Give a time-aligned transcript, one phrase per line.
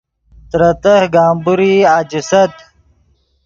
[0.49, 2.53] ترے تہہ گمبورئی اَجیست